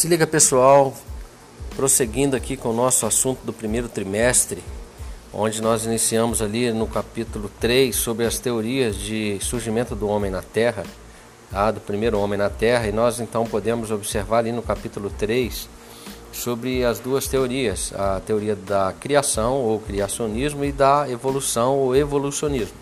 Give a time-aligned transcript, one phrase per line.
[0.00, 0.94] Se liga pessoal,
[1.76, 4.64] prosseguindo aqui com o nosso assunto do primeiro trimestre,
[5.30, 10.40] onde nós iniciamos ali no capítulo 3 sobre as teorias de surgimento do homem na
[10.40, 10.84] Terra,
[11.50, 11.70] tá?
[11.70, 15.68] do primeiro homem na Terra, e nós então podemos observar ali no capítulo 3
[16.32, 22.78] sobre as duas teorias, a teoria da criação ou criacionismo e da evolução ou evolucionismo.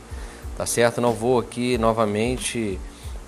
[0.57, 1.01] Tá certo?
[1.01, 2.79] Não vou aqui novamente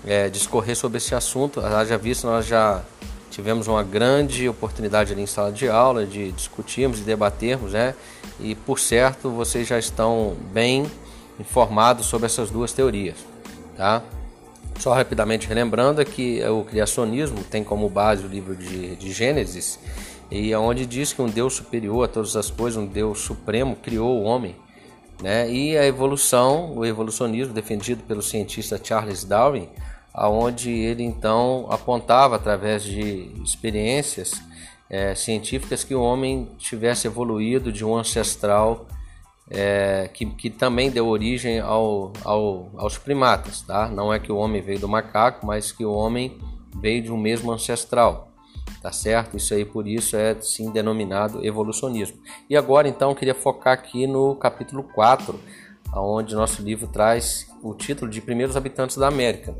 [0.07, 2.85] é, discorrer sobre esse assunto, já visto, nós já
[3.31, 7.95] tivemos uma grande oportunidade ali em sala de aula de discutirmos e debatermos, né?
[8.39, 10.85] E por certo, vocês já estão bem
[11.39, 13.17] informados sobre essas duas teorias,
[13.75, 14.03] tá?
[14.77, 19.79] Só rapidamente relembrando que o criacionismo tem como base o livro de, de Gênesis,
[20.29, 23.75] e é onde diz que um Deus superior a todas as coisas, um Deus supremo,
[23.75, 24.55] criou o homem.
[25.21, 25.51] Né?
[25.51, 29.69] E a evolução, o evolucionismo defendido pelo cientista Charles Darwin,
[30.13, 34.41] aonde ele então apontava através de experiências
[34.89, 38.85] é, científicas que o homem tivesse evoluído de um ancestral
[39.49, 43.89] é, que, que também deu origem ao, ao, aos primatas, tá?
[43.89, 46.37] Não é que o homem veio do macaco, mas que o homem
[46.79, 48.31] veio de um mesmo ancestral,
[48.81, 49.35] tá certo?
[49.35, 52.17] Isso aí por isso é sim denominado evolucionismo.
[52.49, 55.37] E agora então queria focar aqui no capítulo 4,
[55.99, 59.55] onde nosso livro traz o título de Primeiros Habitantes da América.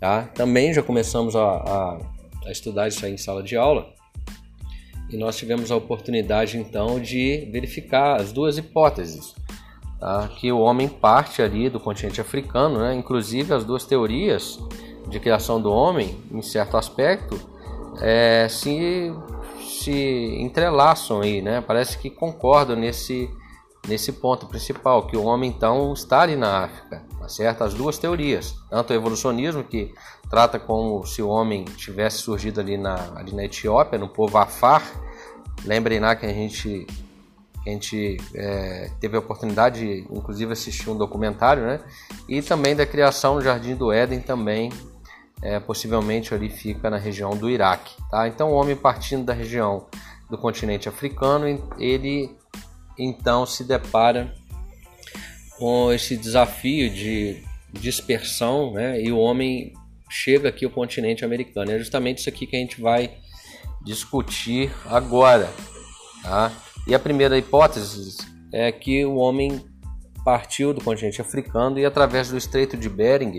[0.00, 0.22] Tá?
[0.34, 1.98] Também já começamos a, a,
[2.46, 3.96] a estudar isso aí em sala de aula
[5.08, 9.34] e nós tivemos a oportunidade então de verificar as duas hipóteses.
[10.00, 10.28] Tá?
[10.36, 12.94] Que o homem parte ali do continente africano, né?
[12.94, 14.58] inclusive as duas teorias
[15.08, 17.40] de criação do homem, em certo aspecto,
[18.00, 19.12] é, se,
[19.60, 21.60] se entrelaçam aí, né?
[21.60, 23.30] parece que concordam nesse,
[23.86, 27.64] nesse ponto principal, que o homem então está ali na África, tá certo?
[27.64, 29.94] As duas teorias, tanto o evolucionismo que
[30.28, 34.82] trata como se o homem tivesse surgido ali na, ali na Etiópia, no povo Afar.
[35.64, 36.86] Lembrem lá que a gente
[37.66, 41.80] a gente é, teve a oportunidade de, inclusive, assistir um documentário, né?
[42.28, 44.70] E também da criação no Jardim do Éden também,
[45.42, 48.28] é, possivelmente ali fica na região do Iraque, tá?
[48.28, 49.86] Então, o homem partindo da região
[50.30, 51.46] do continente africano,
[51.76, 52.36] ele
[52.98, 54.34] então se depara
[55.58, 57.42] com esse desafio de
[57.72, 59.00] dispersão, né?
[59.00, 59.72] E o homem
[60.08, 61.72] chega aqui ao continente americano.
[61.72, 63.16] É justamente isso aqui que a gente vai
[63.84, 65.48] discutir agora,
[66.22, 66.52] tá?
[66.86, 68.16] E a primeira hipótese
[68.52, 69.64] é que o homem
[70.24, 73.38] partiu do continente africano e através do Estreito de Bering,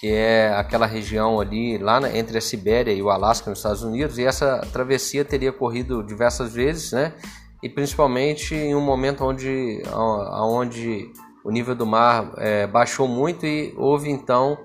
[0.00, 4.18] que é aquela região ali lá entre a Sibéria e o Alasca nos Estados Unidos,
[4.18, 7.12] e essa travessia teria ocorrido diversas vezes, né?
[7.62, 11.10] E principalmente em um momento onde, onde
[11.44, 14.58] o nível do mar é, baixou muito e houve então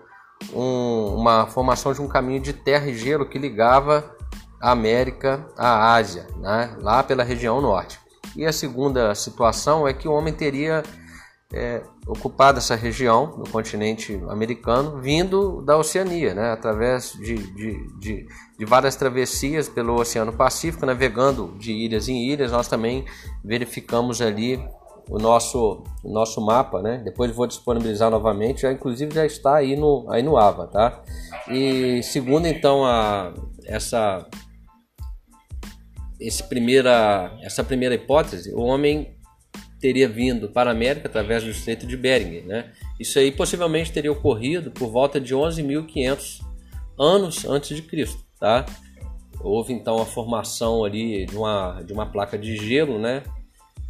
[0.53, 4.15] um, uma formação de um caminho de terra e gelo que ligava
[4.59, 7.99] a América à Ásia, né, lá pela região norte.
[8.35, 10.83] E a segunda situação é que o homem teria
[11.53, 18.25] é, ocupado essa região no continente americano, vindo da Oceania, né, através de, de, de,
[18.57, 22.51] de, várias travessias pelo Oceano Pacífico, navegando de ilhas em ilhas.
[22.51, 23.05] Nós também
[23.43, 24.63] verificamos ali
[25.09, 27.01] o nosso, o nosso mapa, né?
[27.03, 31.03] Depois vou disponibilizar novamente, já inclusive já está aí no, aí no AVA, tá?
[31.49, 33.33] E segundo então a,
[33.65, 34.25] essa,
[36.17, 39.17] esse primeira, essa primeira hipótese, o homem
[39.81, 42.41] teria vindo para a América através do Estreito de Bering.
[42.41, 42.71] Né?
[42.99, 46.41] Isso aí possivelmente teria ocorrido por volta de 11.500
[46.97, 48.23] anos antes de Cristo.
[48.39, 48.65] Tá?
[49.39, 53.23] Houve então a formação ali de uma, de uma placa de gelo, né?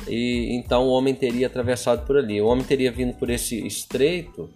[0.07, 2.41] E então o homem teria atravessado por ali.
[2.41, 4.49] O homem teria vindo por esse estreito,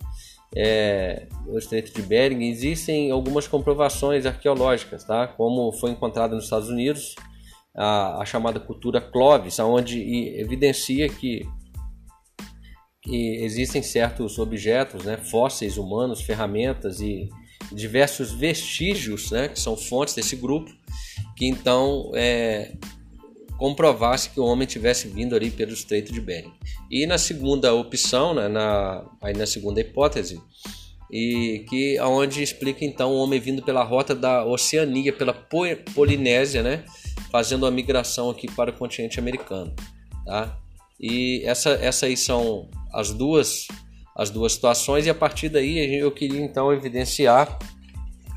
[0.56, 2.50] é, o Estreito de Bering.
[2.50, 5.28] Existem algumas comprovações arqueológicas, tá?
[5.28, 7.16] Como foi encontrado nos Estados Unidos
[7.76, 10.00] a, a chamada cultura Clovis, onde
[10.40, 11.46] evidencia que,
[13.02, 17.30] que existem certos objetos, né, fósseis humanos, ferramentas e
[17.72, 20.72] diversos vestígios, né, que são fontes desse grupo,
[21.36, 22.72] que então é,
[23.58, 26.54] comprovasse que o homem tivesse vindo ali pelo Estreito de Bering.
[26.90, 30.42] E na segunda opção, né, na, aí na segunda hipótese,
[31.12, 35.34] e que aonde explica então o homem vindo pela rota da Oceania, pela
[35.94, 36.84] Polinésia, né,
[37.32, 39.74] fazendo a migração aqui para o continente americano,
[40.26, 40.58] tá?
[41.00, 43.68] E essa, essa aí são as duas
[44.16, 47.60] as duas situações e a partir daí eu queria então evidenciar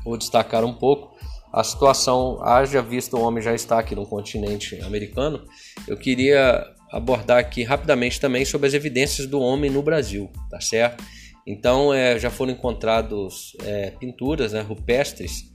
[0.05, 1.17] ou destacar um pouco
[1.51, 5.43] a situação, haja visto o homem já está aqui no continente americano,
[5.87, 11.03] eu queria abordar aqui rapidamente também sobre as evidências do homem no Brasil, tá certo?
[11.47, 15.51] Então é, já foram encontrados é, pinturas né, rupestres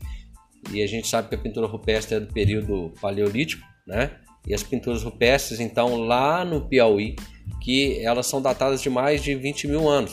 [0.72, 4.12] e a gente sabe que a pintura rupestre é do período paleolítico, né?
[4.46, 7.16] E as pinturas rupestres, então, lá no Piauí,
[7.62, 10.12] que elas são datadas de mais de 20 mil anos.